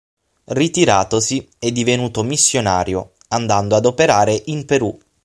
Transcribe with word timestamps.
Ritiratosi, 0.45 1.47
è 1.59 1.71
divenuto 1.71 2.23
missionario, 2.23 3.11
andando 3.27 3.75
ad 3.75 3.85
operare 3.85 4.41
in 4.45 4.65
Perù. 4.65 4.99